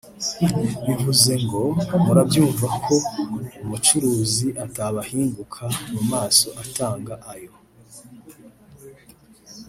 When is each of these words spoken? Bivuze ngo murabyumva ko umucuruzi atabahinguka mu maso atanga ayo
Bivuze 0.85 1.31
ngo 1.43 1.63
murabyumva 2.05 2.67
ko 2.85 2.95
umucuruzi 3.63 4.47
atabahinguka 4.65 5.63
mu 5.93 6.01
maso 6.11 6.47
atanga 6.63 7.13
ayo 7.33 7.53